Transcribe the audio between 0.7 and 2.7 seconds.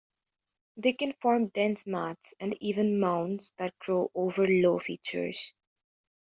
They can form dense mats and